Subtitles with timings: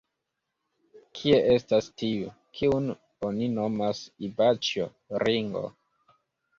[1.19, 2.91] Kie estas tiu, kiun
[3.31, 4.93] oni nomas Ivaĉjo
[5.29, 5.67] Ringo?